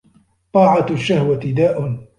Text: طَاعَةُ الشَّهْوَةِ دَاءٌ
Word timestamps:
طَاعَةُ 0.53 0.85
الشَّهْوَةِ 0.91 1.39
دَاءٌ 1.45 2.07